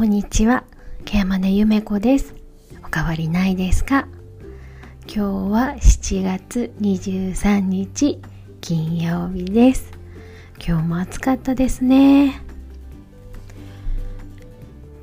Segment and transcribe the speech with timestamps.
[0.00, 0.64] こんにちは、
[1.04, 2.34] ケ山根ゆめこです。
[2.82, 4.08] おかわりないですか？
[5.06, 5.20] 今日
[5.52, 8.18] は7月23日
[8.62, 9.92] 金曜日です。
[10.56, 12.40] 今日も暑かったですね。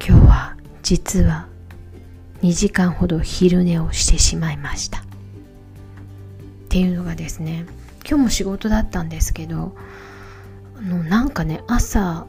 [0.04, 1.48] 今日は実は
[2.42, 5.02] 2時間ほど昼寝をしてしまいました。
[5.02, 5.04] っ
[6.70, 7.68] ていうのがですね、
[8.00, 9.76] 今日も仕事だったんですけど、
[10.76, 12.26] あのなんかね朝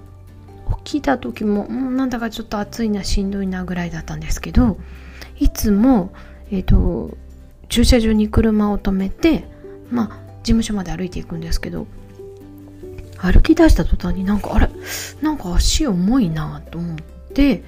[0.84, 4.78] 起きた時も、うん、なんだかちょっと暑いなしんどいなぐらいだったんですけど
[5.38, 6.12] いつも、
[6.50, 7.16] えーと、
[7.68, 9.44] 駐車場に車を止めて
[9.90, 10.08] まあ
[10.42, 11.86] 事務所まで歩いていくんですけど
[13.18, 14.70] 歩き出した途端になんかあれ
[15.22, 16.96] なんか足重いなと思っ
[17.34, 17.64] て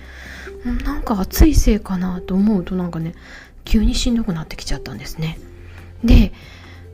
[0.84, 3.14] なんか暑いせいかなと思うとなんかね
[3.64, 5.38] 急にしんどくなってきちゃったんですね。
[6.04, 6.32] で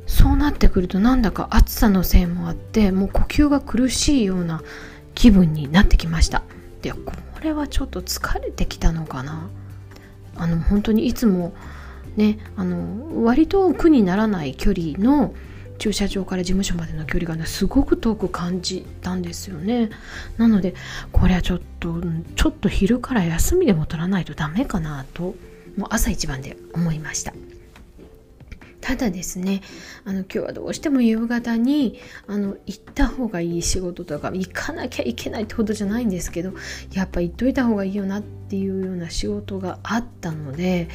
[0.07, 4.63] そうなってくるとなんだか暑さのせいもあってもう呼吸が苦しいような
[5.17, 6.45] 気分になってきました。
[6.83, 9.49] でこれはちょっと疲れてきたのかな。
[10.37, 11.55] あの本当にいつも
[12.17, 15.35] ねあの割と苦にならない距離の
[15.79, 19.91] 駐車場から事務所までの距離がねすごく遠く感じたんですよね。
[20.37, 20.75] なので
[21.13, 22.01] これはちょっと
[22.37, 25.35] ちょっと昼から休みでも取らないとダメかなと
[25.77, 27.33] もう朝一番で思いました。
[28.87, 29.63] ただですね
[30.05, 31.99] あの今日はどうしても夕方に
[32.29, 36.53] あの行った方がいい仕事とか行かなきゃいけないってことじゃないんですけど
[36.93, 40.89] やっぱ行っといた方がいいよなっていうような仕事があったので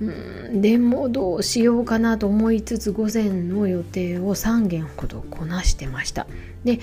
[0.00, 6.26] うんでもどうしようかなと思いつつ午前の予定を3件ほどこなしてました。
[6.64, 6.80] で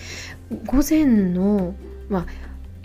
[0.68, 1.76] 午前の
[2.08, 2.26] まあ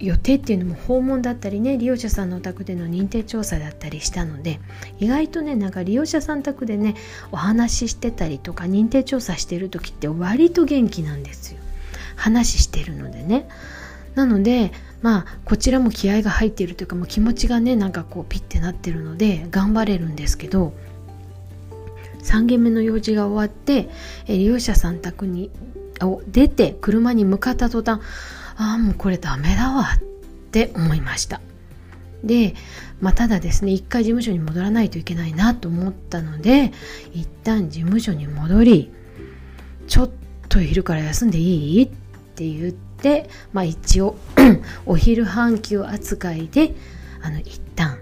[0.00, 4.58] 予定っていうのも訪問だったりね利用者さんのお宅での認定調査だったりしたので
[4.98, 6.94] 意外とねなんか利用者さん宅でね
[7.30, 11.60] お話ししてたりとか認定調査してる時って割と元気なんですよ。
[12.16, 13.48] 話してるのでね。
[14.14, 20.72] なのでまあこちらも気合が入っているというかもう気持ちがねなんかこうピッてなってるので頑張れるんですけど
[22.22, 23.88] 3軒目の用事が終わって
[24.26, 25.50] 利用者さん宅に
[26.02, 28.00] を出て車に向かった途端
[28.60, 30.02] ああもうこれダメだわっ
[30.52, 31.40] て思いました。
[32.22, 32.54] で、
[33.00, 36.70] まあ、ただですね一回事務所に戻らないといけないなと思ったので
[37.14, 38.92] 一旦事務所に戻り
[39.88, 40.10] ちょっ
[40.50, 41.82] と昼から休んでいい？
[41.84, 44.16] って言って、まあ、一応
[44.84, 46.74] お昼半休扱いで
[47.22, 47.98] あの一旦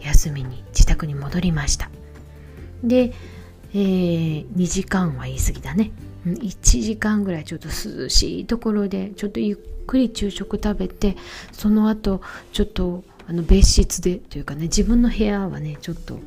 [0.00, 1.88] 休みに自宅に戻りました。
[2.82, 3.12] で、
[3.72, 5.92] えー、2時間は言い過ぎだね。
[6.26, 11.16] 1時間ぐらいちょっと涼しいところでちょっとゆっくり昼食食べて
[11.52, 12.20] その後
[12.52, 16.18] ちょっとあの別室でというかね自分の部屋はねちょっと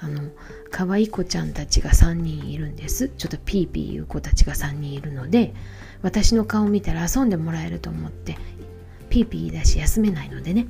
[0.00, 0.22] あの
[0.70, 3.08] 可愛い子ちゃんたちが3人いるんです。
[3.08, 5.54] ちょっとピーピー言う子たちが3人いるので
[6.02, 8.36] 私の顔見たら遊んでもらえると思って
[9.08, 10.66] ピーピー言い出し休めないのでね。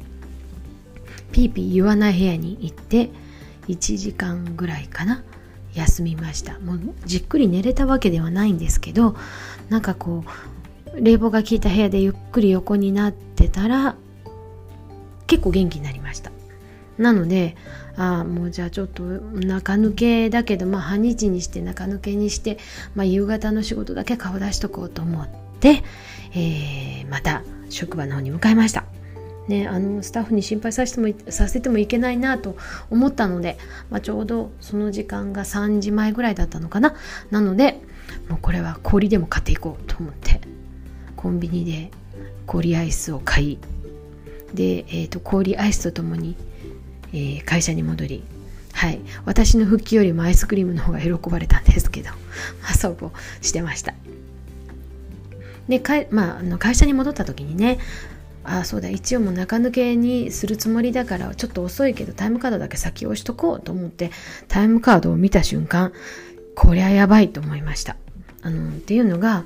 [1.33, 3.11] ピーピー言わない部屋に行って
[3.69, 5.25] 1時間ぐらいかな。
[5.77, 6.59] 休みました。
[6.59, 9.15] もうじっくり寝れたわけではないんですけど
[9.69, 10.25] なんかこ
[10.95, 13.97] う冷房が効いた部屋でゆっくり横になってたら
[15.27, 16.33] 結構元気になりました。
[16.99, 17.57] なので
[17.97, 22.59] ああもうじゃあちょっと中抜けだけどまあ半日にして中抜けにして、
[22.95, 25.29] まあ、夕方の仕事だけ顔出しとこうと思っ
[25.61, 25.83] て、
[26.33, 28.85] えー、また職場の方に向かいました。
[29.49, 32.57] ね、あのスタッフに心配させてもさせてもいけないなと
[32.91, 33.59] 思ったので、
[33.91, 36.95] まあ、ちょうどその時間が3時前ぐらいだったのかな。
[37.31, 37.81] なので
[38.29, 40.41] もうこれは氷でも買っていこうと思って
[41.15, 41.91] コンビニで
[42.47, 43.59] 氷アイスを買い
[44.55, 46.37] で、えーと、氷アイスとともに、
[47.13, 48.25] えー、会社に戻り
[48.73, 49.01] はい。
[49.25, 53.95] 私の復帰よりもアイスクリームの方が喜ばれたんですけど、まあ、そうこうしてました。
[55.67, 57.79] でかいまあ、あの会社に戻った時にね
[58.49, 64.11] あそうだ一応もう中抜けにするつもりだからちょっと遅いけどタイムカードだけ先押しとこうと思って
[64.49, 65.93] タイムカードを見た瞬間
[66.55, 67.97] こりゃやばいと思いました。
[68.43, 69.45] あのっていうのが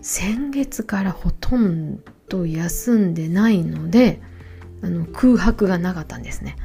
[0.00, 4.20] 先月からほとんど休んでないので
[4.82, 6.56] あの空白がなかったんですね。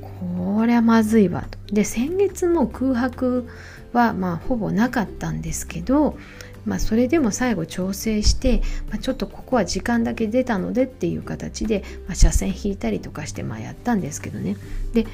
[0.00, 1.58] こりゃまずいわと。
[1.74, 3.48] で先月も空白
[3.92, 6.16] はまあほぼなかったんですけど
[6.64, 14.56] まあ、それでも最後調整して、まあ、ちょっとここは時間だけ出たのでっていう形で、まあ、車線引いたりとかしてまあやったんですけどね。
[14.92, 15.06] で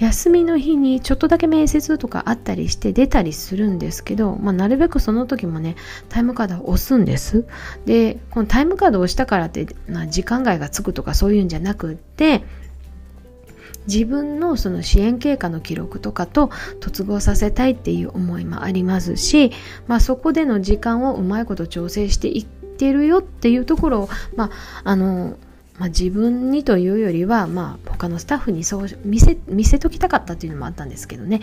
[0.00, 5.76] 休みの日にちょっとだけ面接とかあったりして出たりするんですけど、まあ、なるべくその時もね
[6.08, 7.46] タイムカードを押すんです。
[7.84, 12.42] でこのタイムカードを押したからって、まあ、時間外がつくとかそういうんじゃなくって
[13.86, 16.48] 自分のその支援経過の記録とかと
[16.80, 19.52] 突合させたいっていう思いもありますし、
[19.86, 24.50] まあ、そこでの時間をうまいこと調整していってるよっていうところを、まあ、
[24.84, 25.36] あの
[25.78, 31.40] まあ、自分にというよりは、まあ、他のスタッフにそう見せ見せときたかったっていうのもあったんですけどね。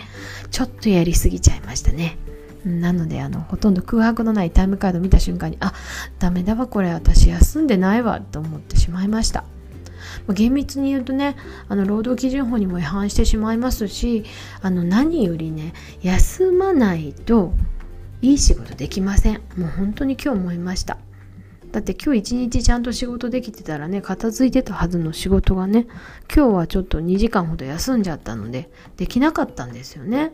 [0.52, 2.18] ちょっとやりすぎちゃいましたね。
[2.64, 5.72] なのであのほとんど空白のないタイムカード見た瞬間にあ
[6.20, 9.44] ダメだわこれ私休んでないわと思ってしまいました。
[10.26, 11.36] ま厳密に言うとね
[11.68, 14.24] あの労働基準法にも違反してしまいますし
[14.60, 15.72] あの何よりね
[16.02, 17.52] 休まないと
[18.20, 19.42] いい仕事できません。
[19.56, 20.98] もう本当に今日思いました。
[21.70, 25.86] だって今日一日ちゃんと仕事できてたらね片付いてたはずの仕事がね
[26.34, 30.32] 今日はちょっと2時間ほど休んじゃったのでできなかったんですよね。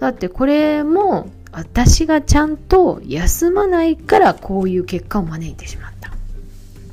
[0.00, 5.93] だってこれも私がちゃんと休まないからこういう結果を招いてしまった、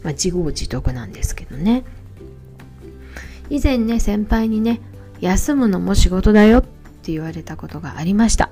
[0.04, 1.84] まあ、自業自得なんですけどね。
[3.50, 4.80] 以前ね先輩にね
[5.20, 8.50] 休むのも仕事だよって言われたことがありました。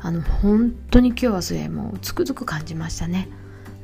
[0.00, 3.28] あの本当に今日はそれもうつくづく感じましたね。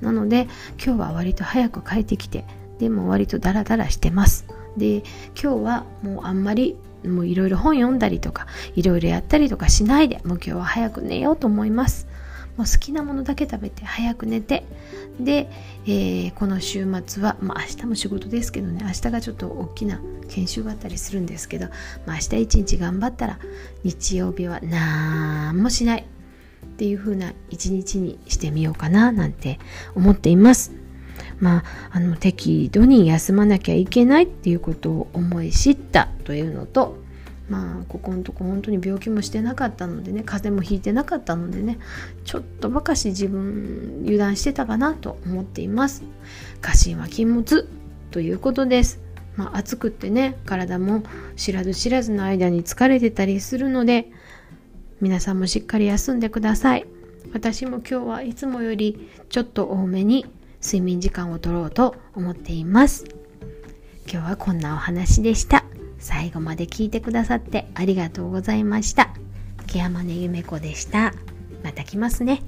[0.01, 0.49] なので
[0.85, 2.45] 今日は割と早く帰ってきて
[2.79, 4.47] でも割とダラダラしてます。
[4.77, 5.05] で今
[5.35, 12.07] 日はもうあんまりもういろいろ本読んだりとかいろいろやったりとかしないでもう今日は早く寝ようと思います。
[12.57, 14.65] もう好きなものだけ食べて早く寝て
[15.19, 15.49] で、
[15.87, 21.67] えー、この週末は、まあ、明日も仕事ですけどね明日がちょっと大きな研修があったりするんですけど、
[22.07, 23.39] まあ、明日一日頑張ったら
[23.85, 26.07] 日曜日は何もしない。
[26.73, 29.59] っていう風な一日にしてみようかななんて
[29.95, 30.73] 思っています。
[31.39, 36.97] まあ、あの適度に休まなきゃいけないっていうことを思い知ったというのと
[37.49, 41.79] まあここのとこ本当に病気もしてなかったのでね風邪もひいてなかったのでね
[42.25, 46.03] ちょっとばかし自分油断してたかなと思っています。
[46.61, 47.69] 過信は禁物
[48.11, 49.01] ということです。
[49.37, 51.03] まあ暑くってね体も
[51.37, 54.11] 知らず知らずの間に疲れてたりするので
[55.01, 56.87] 皆さんもしっかり休んでください。
[57.33, 60.27] 私も今日はいつもよりちょっと多めに
[60.63, 63.05] 睡眠時間を取ろうと思っています。
[64.11, 65.72] 今日はこんなお話でした。
[66.03, 69.15] 最後まで聞いてくださってありがとうございました。
[69.69, 71.15] ケアマネゆめこでした。
[71.63, 72.43] また来ますね。